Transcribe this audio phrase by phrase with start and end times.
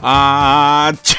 [0.00, 1.16] 啊切！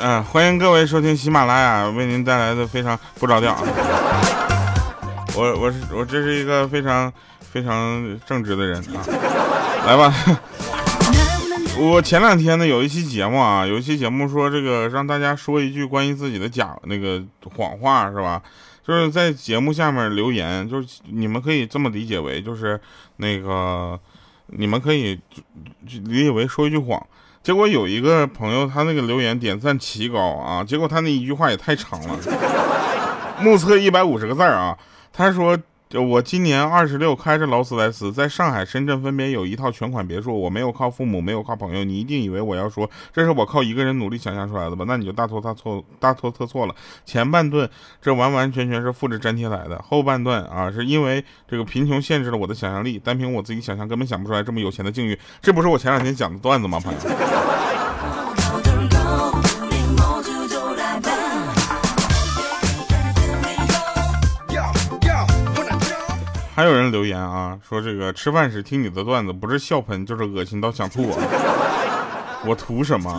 [0.00, 3.62] 嗯，欢迎各位收听喜马拉雅为您带来的非常不着调啊！
[5.34, 7.10] 我我是我这是一个非常
[7.50, 9.00] 非常正直的人啊！
[9.86, 10.12] 来吧，
[11.80, 17.24] 我前两天呢有一期节目啊，有一期节目说这个让大家说一句关于自己的假那个
[17.56, 18.42] 谎话是吧？
[18.86, 22.78] 就是在节目下面留言，就是你们可以这么理解为就是
[23.16, 23.98] 那个。
[24.52, 25.18] 你们可以
[26.04, 27.00] 理解为说一句谎，
[27.40, 32.18] 结果有一个朋友他那个留言点赞奇高啊，结果他那一句话也太长了，
[33.40, 34.76] 目测一百五十个字啊，
[35.12, 35.56] 他说。
[35.90, 40.40] 就我今年二十六，开着劳斯莱斯，在上海、深圳分别有一套全款别墅。
[40.40, 41.82] 我没有靠父母，没有靠朋友。
[41.82, 44.84] 你一定以为我要说这是我靠一个人努力想象出来的吧？
[44.86, 46.74] 那你就大错特错，大错特错了。
[47.04, 47.68] 前半段
[48.00, 55.18] 这完完全全是复制粘贴来的，后半段啊，是因为这个贫穷限制了我的想象力，单凭我自己想象根本想不出来这么有钱的境遇。
[55.42, 57.00] 这不是我前两天讲的段子吗，朋友？
[66.60, 71.16] 还有人留言啊，说这个吃饭时听你的段子，不是笑喷就是恶心到想吐啊！
[72.44, 73.18] 我图什么？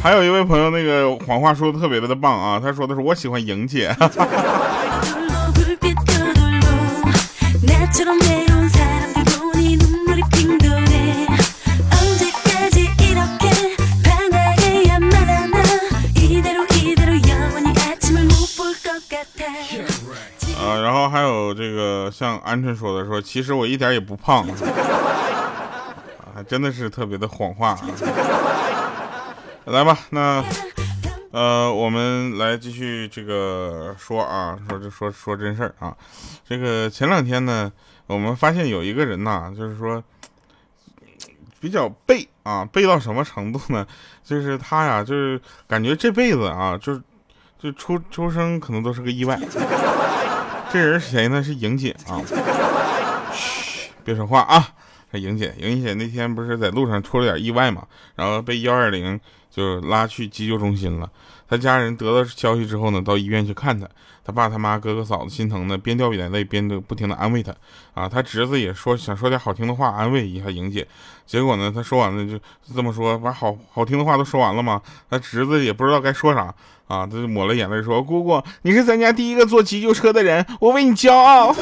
[0.00, 3.92] 还有一位朋友，那个谎话说的特别的棒啊，他说的是我喜欢莹姐。
[20.94, 24.46] 然后还有这个像鹌鹑说的说，其实我一点也不胖，
[26.20, 27.70] 啊， 真的是特别的谎话。
[27.70, 27.80] 啊
[29.64, 30.40] 来吧，那
[31.32, 35.96] 呃，我们来继续这个说啊，说这说说真事儿啊。
[36.48, 37.72] 这个前两天呢，
[38.06, 40.00] 我们发现有一个人呐，就是说
[41.58, 43.84] 比较背啊，背到什么程度呢？
[44.22, 47.02] 就是他呀，就是感觉这辈子啊，就是
[47.58, 49.36] 就出出生可能都是个意外。
[50.74, 51.40] 这人是谁呢？
[51.40, 52.20] 是莹姐啊！
[53.32, 54.70] 嘘，别说话啊！
[55.12, 57.86] 这莹姐，莹姐那天不是在路上出了点意外嘛，
[58.16, 61.08] 然后被幺二零就拉去急救中心了。
[61.48, 63.88] 他家人得到消息之后呢，到医院去看他。
[64.24, 67.54] 他爸、他妈、哥哥、嫂子心疼的，边掉眼泪边的不停的安慰他。
[67.92, 70.86] 啊，他侄子也说想说点好听的话安慰一下莹姐。
[71.26, 72.38] 结果呢，他说完了就
[72.74, 74.80] 这么说，把好好听的话都说完了吗？
[75.10, 76.54] 他侄子也不知道该说啥。
[76.86, 81.50] 啊，他就抹了眼泪说：“姑姑，你是咱家第一个坐急救车的人，我为你骄傲。”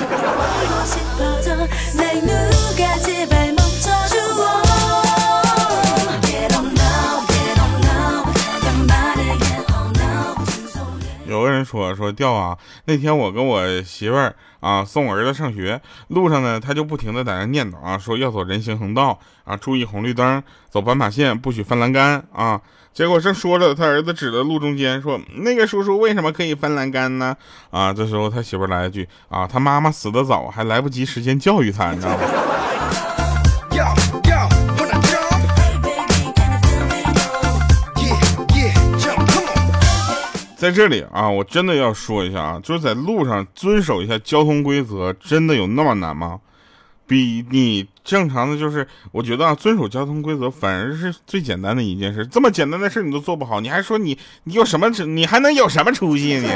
[11.64, 12.56] 说说掉啊，
[12.86, 22.60] 那天我跟我媳妇儿啊送我儿子上学，路上呢他就不停的在那念叨啊，说要走人行横道啊，注意红绿灯，走斑马线，不许翻栏杆啊。
[22.92, 27.34] 结果正说着，他儿子指着路中间说：“那个叔叔为什么可以翻栏杆呢？”
[27.72, 32.18] 啊，这时候他媳妇来一句：“啊，他妈妈死得早，还来不及时间教育他，你知道吗？”
[40.62, 46.38] 在这里啊，我真的要说一下啊，就是在路上遵守一下交通规则，真的有那么难吗？
[47.04, 52.24] 比你正常的就是，我觉得啊，遵守交通规则反而是最简单的一件事。
[52.24, 56.46] 这么简单的事你都做不好，你还说你你有什么你还能有什么出息你？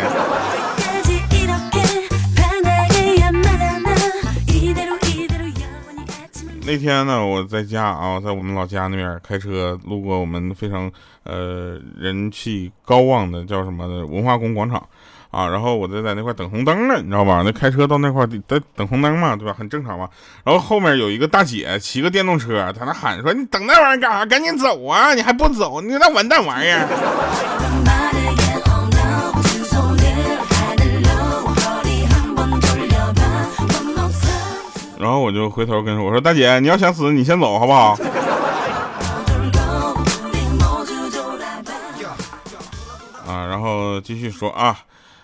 [6.67, 10.91] 那天呢，我在家啊，在我们老家那边开车路过我们非常
[11.23, 14.83] 呃人气高旺的叫什么的文化宫广场。
[15.29, 17.43] 啊，然后我就在那块等红灯呢，你知道吧？
[17.45, 19.53] 那开车到那块得等红灯嘛，对吧？
[19.53, 20.09] 很正常嘛。
[20.45, 24.25] 然后后面有一个大姐骑个电动车，在那喊说：“你等那玩意儿干啥？
[24.25, 25.13] 赶紧走啊！
[25.15, 26.87] 你还不走，你那完蛋玩意儿！”
[34.99, 37.97] 然后我就回头跟说：“我说大姐，你要想死，你先走好不好？”
[43.27, 44.79] 啊，然后继续说啊。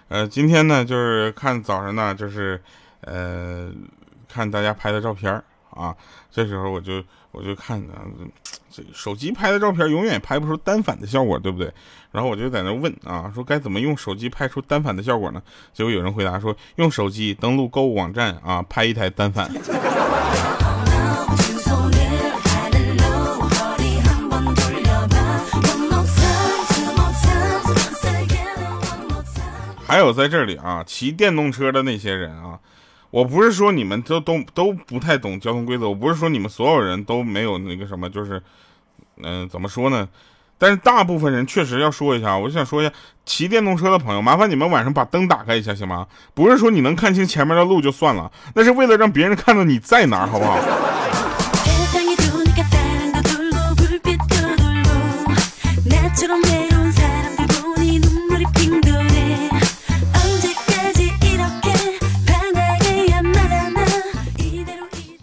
[0.09, 2.63] 呃，今天呢，就是看早上呢，就是，
[3.01, 3.71] 呃，
[4.29, 5.33] 看大家拍的照片
[5.71, 5.97] 啊。
[6.31, 7.83] 这时候我就我就看，
[8.73, 11.71] 这手机拍的照片永远拍不出单反的效果，对不对？
[12.11, 15.43] 然后我就在那问啊，说该怎么用手机拍出单反的效果呢？
[15.73, 19.51] 结果有人回答说，用手机登录购物网站啊，拍一台单反。
[29.87, 32.59] 还有在这里啊，骑电动车的那些人啊，
[33.13, 38.43] 我不是说你们都都都不太懂交通规则，我不是说你们所有人都没有那个什么，就是，
[39.23, 40.09] 嗯，怎么说呢？
[40.57, 42.93] 但是大部分人确实要说一下，我想说一下，
[43.27, 46.07] 骑电动车的朋友，麻烦你们晚上把灯打开一下，行吗？
[46.33, 50.59] 不是说你能看清前面的路就算了，那是为了让别人看到你在哪儿，好不好？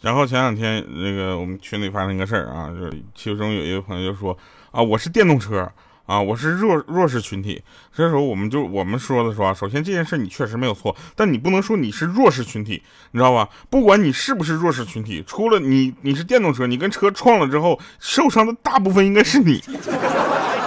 [0.10, 4.36] 然后前两天那个我们群里发生一个事儿啊，就是其中有一个朋友就说
[4.72, 5.72] 啊，我是电动车
[6.08, 7.62] 啊，我是弱弱势群体。
[7.96, 13.48] 这时候我们就我们说的说啊，首先这件事你确实没有错，但你不能说你是弱势群体，你知道吧？
[13.70, 19.62] 不管你是不是弱势群体，除了你你是电动车，你跟车撞了之后受伤的大部分应该是你，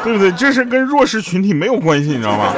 [0.04, 0.30] 对不对？
[0.38, 2.54] 这是跟弱势群体没有关系，你知道吗？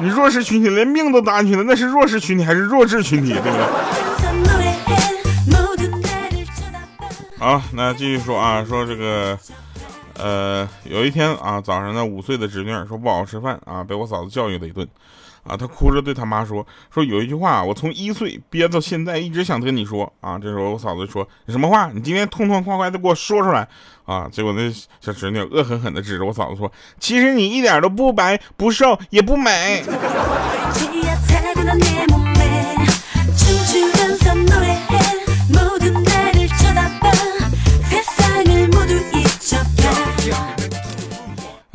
[0.00, 4.09] 你弱势群体连命都搭进去了，那是弱势群体还是弱智群体，对不对？
[7.40, 9.38] 好，那继续说啊，说这个，
[10.18, 14.86] 呃，有一天啊，早上呢，五岁的侄女说不好好吃饭啊，被我嫂子教育了一顿，
[15.44, 20.38] 啊，她哭着对她妈说，说有一句话我从一岁憋到现在，一直想跟你说啊。
[20.38, 21.90] 这时候我嫂子说你，什么话？
[21.94, 23.66] 你今天痛痛快快的给我说出来
[24.04, 24.28] 啊。
[24.30, 24.70] 结果那
[25.00, 29.82] 小侄女恶狠狠的指着我嫂子说，其实你一点都不白不瘦也不美。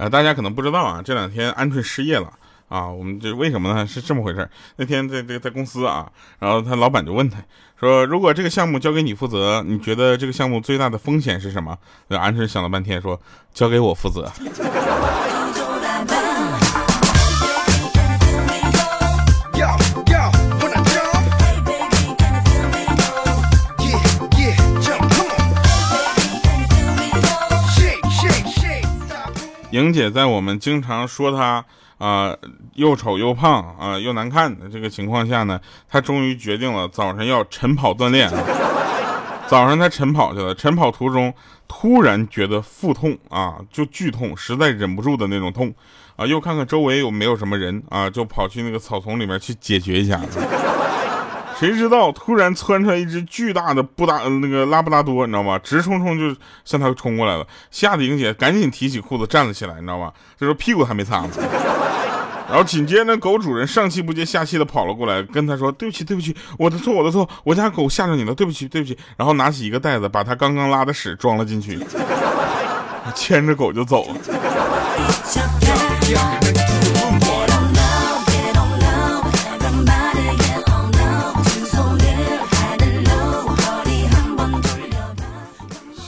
[0.10, 2.32] 大家可能不知道啊，这两天鹌鹑失业了
[2.70, 2.88] 啊。
[2.90, 3.86] 我们这为什么呢？
[3.86, 7.44] 是这么回事那天在在在公司啊，然后他老板就问他
[7.80, 13.20] 说：“如果这个项目交给你负责，你觉得这个项目最大的风险是什么？”那鹌鹑想了半天说
[13.54, 14.32] ：“交给我负责。”
[29.76, 31.64] 莹姐在我们经常说她
[31.98, 32.34] 啊
[32.76, 38.32] 又丑又胖啊又难看的这个情况下呢，她终于决定了早上要晨跑锻炼。
[39.48, 41.34] 早上她晨跑去了，晨跑途中
[41.68, 45.74] 突然觉得腹痛啊，就剧痛，实在忍不住的那种痛
[46.16, 50.22] 啊，又看看周围有没有什么人啊，就跑去那个草丛里面去解决一下。
[51.58, 55.58] 谁知道突然窜出来一只巨大的布达那个拉布拉多，你知道吗？
[55.64, 56.36] 直冲冲就
[56.66, 60.12] 向他冲过来了，吓得莹姐赶紧提起裤子站了起来，你知道吗？
[60.38, 61.30] 这时候屁股还没擦呢。
[62.48, 71.80] 然后紧接着狗主人上气不接下气的跑了过来，跟他说：“对不起，对不起，我的错，我的错，我家狗吓着你了，对不起，对不起。”然后拿起一个袋子，把他刚刚拉的屎装了进去，
[73.16, 74.16] 牵着狗就走了。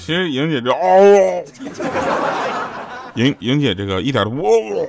[0.07, 1.43] 其实莹姐这哦，
[3.15, 4.87] 莹莹姐这个一点都不哦，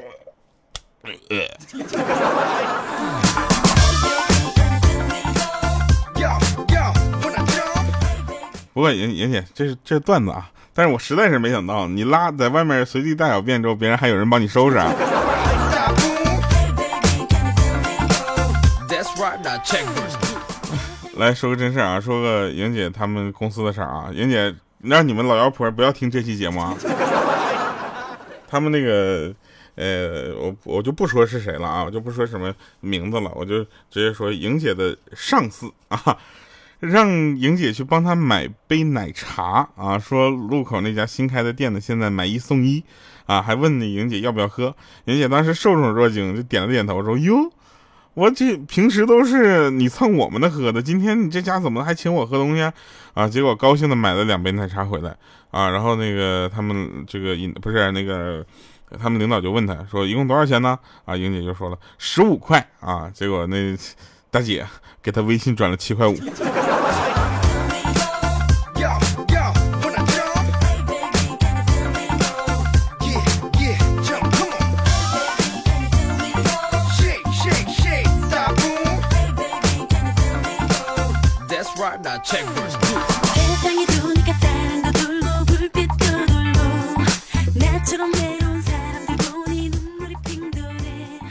[8.72, 14.94] 不过莹莹姐这是这是段子啊，但是我实在是没想到你拉在外面随地大小便之后，别人还有人帮你收拾啊。
[21.16, 24.54] 来说个真事啊，说个莹姐他们公司的事儿啊，莹姐。
[24.80, 26.76] 让你们老妖婆不要听这期节目啊！
[28.46, 29.34] 他们那个，
[29.74, 36.16] 呃，我我就不说是谁了啊，我就不说什么名字了，我就直接说莹姐的上司啊，
[36.80, 42.82] 让莹姐去帮他买杯奶茶啊，说路口那家新开的店呢，现在买一送一
[43.26, 47.52] 啊，还问那莹姐要不要喝，莹姐当时受宠若惊，就点了点头，说哟。
[48.18, 52.74] 我这平时都是你蹭我们的喝的，今天你这家怎么还请我喝东西啊？
[53.14, 55.16] 啊，结果高兴的买了两杯奶茶回来
[55.52, 58.44] 啊，然后那个他们这个引不是那个
[59.00, 60.76] 他们领导就问他说一共多少钱呢？
[61.04, 63.56] 啊，英姐就说了十五块啊，结果那
[64.32, 64.66] 大姐
[65.00, 66.16] 给他微信转了七块五。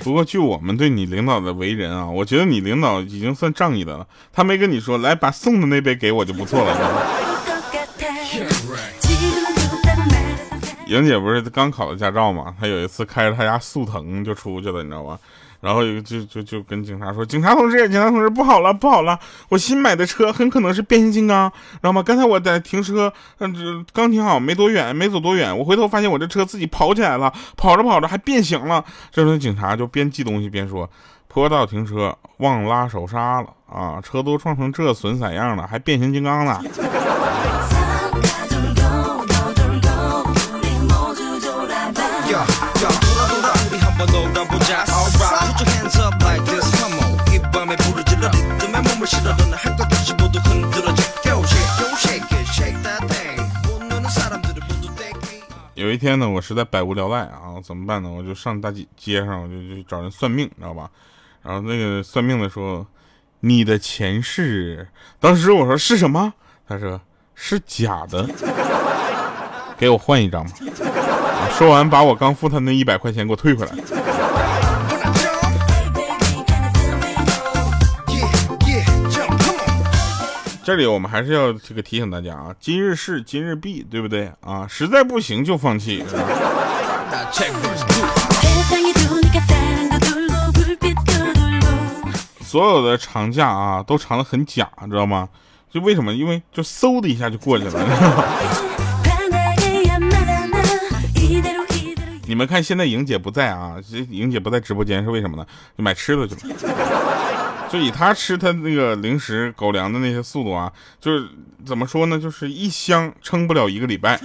[0.04, 4.08] 不过，据我们对你领导的为人啊，我觉得你领导已经算仗义的了。
[4.32, 6.74] 他没跟你说来把送的那杯给我就不错了。
[10.88, 12.56] 莹 姐不是刚考的驾照吗？
[12.58, 15.20] 她有一次开着她家速腾就出去了，你知道吧？
[15.60, 19.18] 然后就就就跟警察说：“警察同志，警察同志，不好了，不好了！
[19.50, 22.04] 我新买的车很可能是变形金刚，知道吗？
[22.04, 28.84] 刚才我在停车，嗯，刚停好，没多远，没走多远，我回头发现我这车自己跑起来了，跑着跑着还变形了。
[29.12, 30.90] 这时候警察就边记东西边说：
[31.28, 34.00] 坡道停车忘拉手刹了啊！
[34.02, 36.62] 车都撞成这损色样了，还变形金刚呢！”
[55.76, 58.10] 有一天呢，我实在百无聊赖啊，怎么办呢？
[58.10, 60.90] 我就上大街街上，我就去找人算命，知道吧？
[61.44, 62.86] 然后那个算命的说
[63.42, 64.88] ：“你的前世。”
[65.20, 66.34] 当时我说：“是什么？”
[66.68, 67.00] 他说
[67.36, 68.28] ：“是假的。”
[69.78, 70.52] 给我换一张吧。
[71.52, 73.72] 说完，把我刚付他那一百块钱给我退回来。
[80.68, 84.68] 这里我们还是要这个提醒大家啊，今日事今日毕，对不对啊？
[84.68, 86.04] 实在不行就放弃。
[92.42, 95.30] 所有的长假啊，都长得很假，知道吗？
[95.72, 96.14] 就为什么？
[96.14, 97.72] 因为就嗖的一下就过去了。
[102.28, 103.78] 你们看，现在莹姐不在啊，
[104.10, 105.46] 莹姐不在直播间是为什么呢？
[105.78, 106.56] 就买吃的去了。
[107.70, 110.72] 就以他吃他那个零食狗粮的那些速度啊，
[111.02, 111.28] 就是
[111.66, 112.18] 怎么说呢？
[112.18, 114.20] 就是一箱撑不了一个礼拜。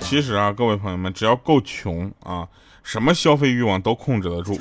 [0.00, 2.46] 其实啊，各位朋友们，只要够穷啊，
[2.82, 4.58] 什么消费欲望都控制得住。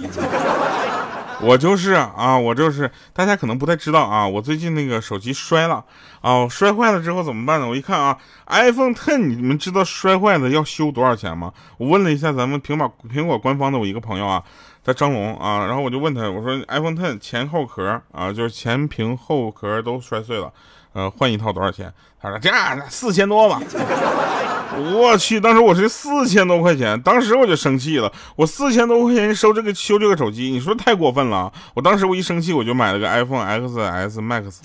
[1.45, 5.83] 我就是啊，我就是，大家可能不太知道啊，我最近那个手机摔了
[6.21, 7.67] 啊，摔坏了之后怎么办呢？
[7.67, 11.51] 我一看啊，iPhone Ten，你们知道摔坏了要修多少钱吗？
[11.77, 14.41] 我问了一下咱们苹果苹果官方的我一个朋友啊，
[14.85, 20.51] 他张龙啊，然后我就问他，我说 iPhone Ten 前后壳啊，就是前屏后壳都摔碎了，
[20.93, 21.91] 呃，换一套多少钱？
[22.21, 23.61] 他说这样四千多吧。
[24.95, 28.11] 我去，当时我是四千多块钱，当时我就生气了。
[28.35, 31.51] 我四千多块钱收这个修这个手机，你说太过分了。
[31.75, 34.55] 我当时我一生气，我就买了个 iPhone XS Max。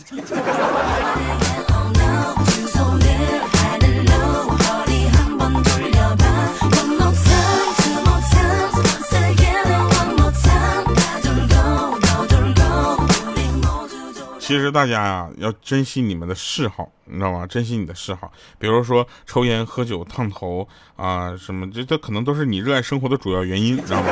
[14.48, 17.46] 其实大家呀，要珍惜你们的嗜好，你知道吗？
[17.46, 24.08] 珍惜你的嗜好，比如说抽烟、喝酒、烫头啊，什么这这可能都是你热爱生活的主要原因，你知道吗？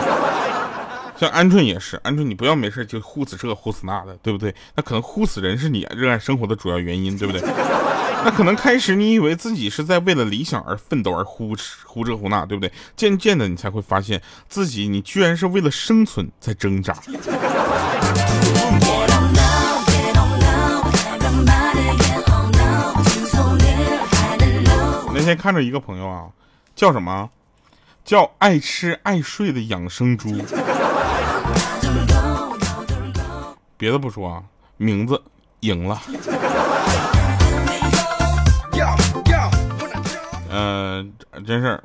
[1.16, 4.55] 像鹌鹑也是，鹌鹑你不要没事就呼死这呼死那的，对不对？
[4.75, 7.40] 那可能呼死人是你热爱生活的主要原因，对不对？
[8.23, 12.71] 那可能开始你以为自己是在为了理想而奋斗而呼呼这呼那，对不对？
[12.95, 16.95] 渐渐的你才会发现自己，你居然是为了生存在挣扎。
[25.26, 26.28] 先看着一个朋友啊，
[26.76, 27.28] 叫什么？
[28.04, 30.30] 叫爱吃爱睡的养生猪。
[33.76, 34.45] 别的不说啊，
[34.76, 35.21] 名字
[35.61, 36.00] 赢了。
[40.49, 41.04] 呃，
[41.45, 41.83] 真是，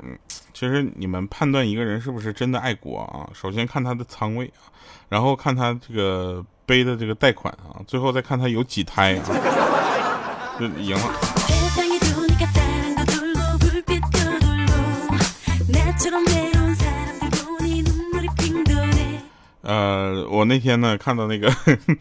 [0.54, 4.70] 其实你们判断一个人是不是真的爱国啊，首先看他的仓位啊，
[5.08, 9.26] 然后看他这个背的这个贷款啊，最后再看他有几胎啊，
[10.60, 11.41] 就赢了。
[19.62, 21.50] 呃，我那天呢看到那个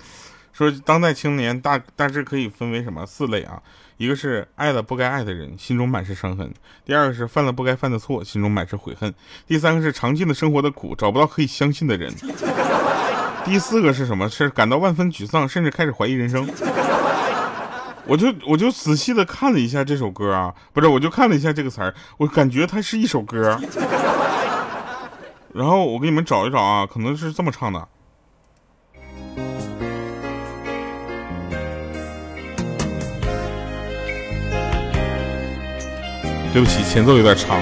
[0.54, 3.62] 说，当代青年大大致可以分为什么四类啊？
[3.98, 6.48] 一个是爱了不该爱的人，心中满是伤痕；
[6.84, 9.12] 第二个是犯了不该犯的错，心中满是悔恨；
[9.48, 12.12] 第三个是尝尽了生活的苦，找不到可以相信的人；
[13.46, 14.28] 第四个是什么？
[14.28, 16.48] 是感到万分沮丧，甚至开始怀疑人生。
[18.08, 23.60] 我就我就仔细的看了一下这首歌啊，不是，我就看了一下这个词儿，我感觉它是一首歌。
[25.54, 27.88] 然后我给你们找一找啊，可能是这么唱的。
[36.54, 37.60] 对不起，前奏有点长。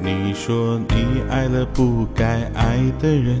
[0.00, 3.40] 你说你爱了不该爱的人，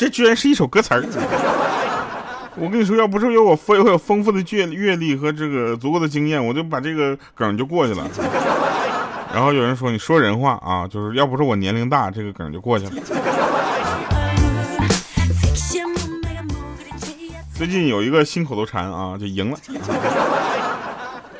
[0.00, 1.04] 这居然是一首歌词儿！
[2.56, 8.08] 我跟你说，要不是有我丰有丰富的阅阅历和这个足够的经验，我就把这个梗就过去了。
[9.30, 12.92] 然后有人说你说人话啊，就是要不是我年龄大，这个梗就过去了。
[17.54, 19.58] 最近有一个新口头禅啊，就赢了。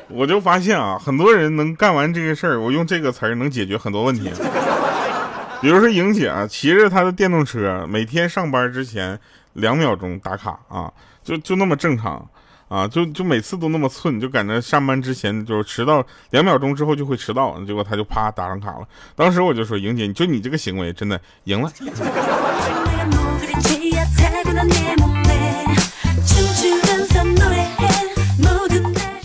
[0.07, 4.31] 我就发现啊，很多人能干完这个事儿，我用这个词儿能解决很多问题。
[5.61, 9.17] 比如说莹姐啊，骑着她的电动车，每天上班之前
[9.53, 10.91] 两秒钟打卡啊。
[11.23, 12.27] 就就那么正常，
[12.67, 18.87] 啊，就就每次都那么寸，就赶着上班之前就是迟到两秒钟之后就会迟到，结果她就啪打上卡了。
[19.15, 21.71] 当时我就说，莹姐，你就你这个行为真的赢了。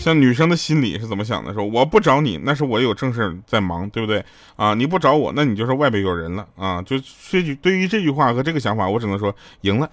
[0.06, 1.52] 像女生的心理是怎么想的？
[1.52, 4.24] 说我不找你，那是我有正事在忙，对不对？
[4.54, 6.80] 啊，你不找我，那你就是外边有人了啊。
[6.82, 6.96] 就
[7.28, 9.90] 这句对于这句话和这个想法，我只能说赢了。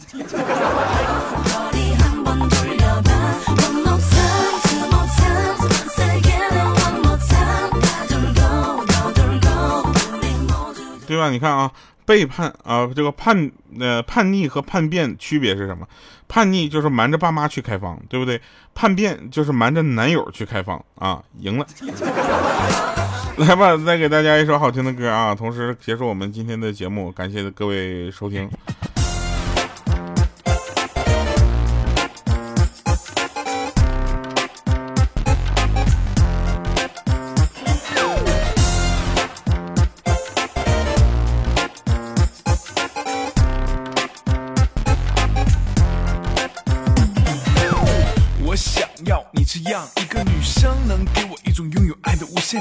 [11.08, 11.32] 对吧？
[11.32, 11.72] 你看啊，
[12.06, 15.88] 背叛啊，这个叛呃叛逆和叛变区别是什么？
[16.28, 18.40] 叛逆就是瞒着爸妈去开房，对不对？
[18.74, 21.66] 叛变就是瞒着男友去开房啊，赢了。
[23.38, 28.50] 来吧，再给大家一首好听的歌啊，同时结束我们今天的节目，感谢各位收听。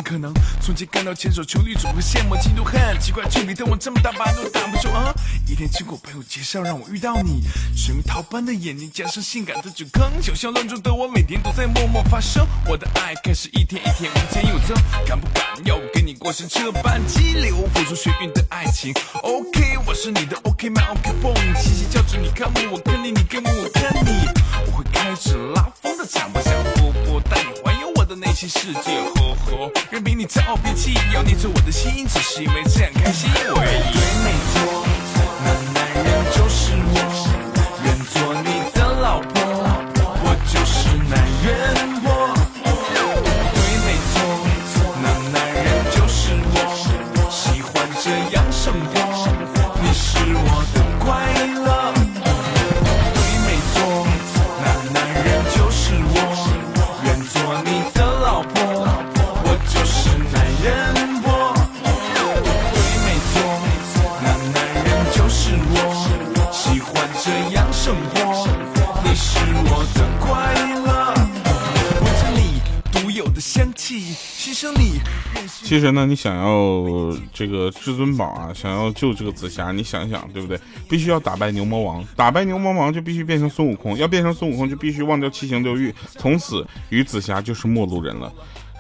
[0.02, 5.14] 可能从前看到牵手情侣总会羡慕嫉妒恨，奇怪距离的我这么大把都挡不住啊！
[5.46, 7.42] 一天经过朋友介绍让我遇到你，
[7.76, 15.42] 水蜜桃般的眼睛加上性感的酒坑，酒香乱中的我每天都在默默发生，我的爱开始一天一天无减有增，敢不敢？
[15.64, 24.10] 要我跟你过上这般激流付出血运的爱情？OK，我是你的 OK 吗？OK 蹦，嘻嘻叫着你看我，我看你，你看我，我看你，
[24.66, 27.61] 我会开始拉风的长发，像波波带你
[28.22, 29.02] 内心世界。
[29.90, 33.28] 任凭你造脾气，要捏着我的心，只是因为这样开心。
[33.34, 33.52] 对，
[34.22, 34.86] 没错，
[75.72, 76.84] 其实呢，你想要
[77.32, 80.60] 这个至尊宝啊，想要救这个紫霞，你想想，对不对？
[80.86, 88.30] 必须要打败牛魔王，打败牛魔王就必须变成孙悟空，要变成孙悟空就必须忘掉七情六欲，从此与紫霞就是陌路人了。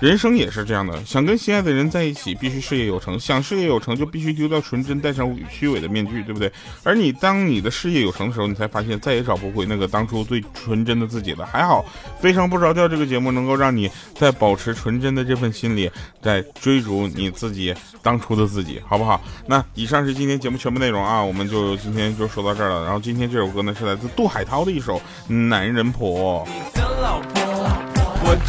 [0.02, 6.50] 人生也是这样的，想跟心爱的人在一起，必须事业有成；想事业有成就，必须丢掉纯真，戴上虚伪的面具，对不对？
[6.82, 11.46] 而你当你的事业有成的时候，你才发现再也找不回那个当初最纯真的自己了。
[11.46, 11.84] 还好，
[12.20, 13.88] 非常不着调这个节目能够让你
[14.18, 15.88] 在保持纯真的这份心里，
[16.20, 19.22] 在追逐你自己当初的自己，好不好？
[19.46, 22.82] 那以上是今天节目全部内容啊，我们就今天就说到这儿了。
[22.82, 25.00] 然后今天这首歌呢，是来自杜海涛的一首
[25.32, 26.44] 《男人婆》。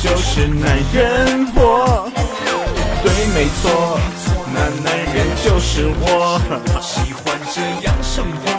[0.01, 2.10] 就是男人婆，
[3.01, 3.99] 对，没错，
[4.53, 6.39] 那男人就是我，
[6.82, 8.52] 喜欢这样生活。